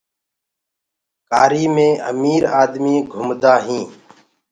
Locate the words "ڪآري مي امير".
1.29-2.41